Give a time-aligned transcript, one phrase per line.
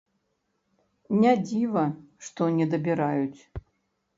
[1.25, 1.83] Не дзіва,
[2.29, 3.41] што недабіраюць.